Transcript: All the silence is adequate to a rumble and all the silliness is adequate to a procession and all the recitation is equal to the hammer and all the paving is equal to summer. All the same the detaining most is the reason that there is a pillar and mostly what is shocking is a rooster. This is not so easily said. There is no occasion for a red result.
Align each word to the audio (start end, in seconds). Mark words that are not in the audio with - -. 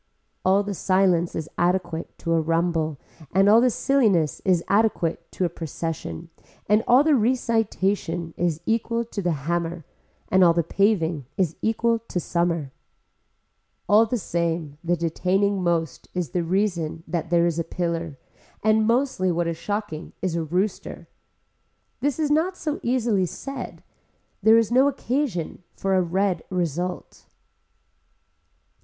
All 0.43 0.63
the 0.63 0.73
silence 0.73 1.35
is 1.35 1.47
adequate 1.59 2.17
to 2.17 2.33
a 2.33 2.41
rumble 2.41 2.97
and 3.35 3.47
all 3.47 3.61
the 3.61 3.69
silliness 3.69 4.39
is 4.43 4.63
adequate 4.67 5.31
to 5.33 5.45
a 5.45 5.47
procession 5.47 6.31
and 6.65 6.83
all 6.87 7.03
the 7.03 7.13
recitation 7.13 8.33
is 8.35 8.61
equal 8.65 9.05
to 9.05 9.21
the 9.21 9.45
hammer 9.45 9.85
and 10.29 10.43
all 10.43 10.53
the 10.53 10.63
paving 10.63 11.27
is 11.37 11.55
equal 11.61 11.99
to 11.99 12.19
summer. 12.19 12.71
All 13.87 14.07
the 14.07 14.17
same 14.17 14.79
the 14.83 14.95
detaining 14.97 15.61
most 15.61 16.07
is 16.15 16.31
the 16.31 16.41
reason 16.43 17.03
that 17.07 17.29
there 17.29 17.45
is 17.45 17.59
a 17.59 17.63
pillar 17.63 18.17
and 18.63 18.87
mostly 18.87 19.31
what 19.31 19.45
is 19.45 19.55
shocking 19.57 20.13
is 20.19 20.35
a 20.35 20.41
rooster. 20.43 21.07
This 21.99 22.17
is 22.17 22.31
not 22.31 22.57
so 22.57 22.79
easily 22.81 23.27
said. 23.27 23.83
There 24.41 24.57
is 24.57 24.71
no 24.71 24.87
occasion 24.87 25.61
for 25.75 25.93
a 25.93 26.01
red 26.01 26.43
result. 26.49 27.27